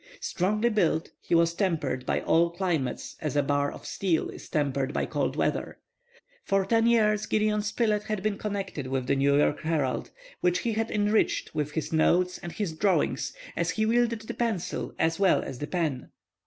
[0.21, 4.93] Strongly built, he was tempered by all climates as a bar of steel is tempered
[4.93, 5.77] by cold water.
[6.43, 10.09] For ten years Gideon Spilett had been connected with the New York Herald,
[10.39, 14.95] which he had enriched with his notes and his drawings, as he wielded the pencil
[14.97, 16.09] as well as the pen.